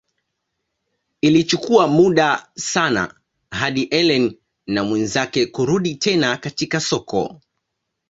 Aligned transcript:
Ilichukua 1.21 1.87
muda 1.87 2.47
sana 2.55 3.15
hadi 3.51 3.83
Ellen 3.83 4.37
na 4.67 4.83
mwenzake 4.83 5.45
kurudi 5.45 5.95
tena 5.95 6.37
katika 6.37 6.79
soko. 6.79 7.41